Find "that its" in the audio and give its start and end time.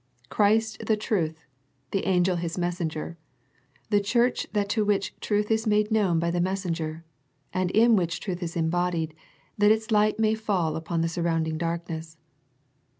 9.59-9.91